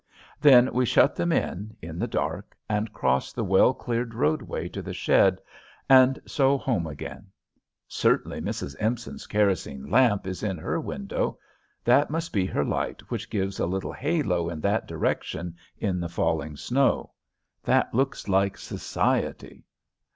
Then 0.39 0.73
we 0.73 0.83
shut 0.83 1.15
them 1.15 1.31
in, 1.31 1.77
in 1.79 1.99
the 1.99 2.07
dark, 2.07 2.57
and 2.67 2.91
cross 2.91 3.31
the 3.31 3.43
well 3.43 3.71
cleared 3.71 4.15
roadway 4.15 4.67
to 4.69 4.81
the 4.81 4.95
shed, 4.95 5.39
and 5.87 6.19
so 6.25 6.57
home 6.57 6.87
again. 6.87 7.27
Certainly 7.87 8.41
Mrs. 8.41 8.75
Empson's 8.79 9.27
kerosene 9.27 9.91
lamp 9.91 10.25
is 10.25 10.41
in 10.41 10.57
her 10.57 10.79
window. 10.81 11.37
That 11.83 12.09
must 12.09 12.33
be 12.33 12.47
her 12.47 12.65
light 12.65 13.11
which 13.11 13.29
gives 13.29 13.59
a 13.59 13.67
little 13.67 13.93
halo 13.93 14.49
in 14.49 14.59
that 14.61 14.87
direction 14.87 15.55
in 15.77 15.99
the 15.99 16.09
falling 16.09 16.55
snow. 16.57 17.11
That 17.63 17.93
looks 17.93 18.27
like 18.27 18.57
society. 18.57 19.65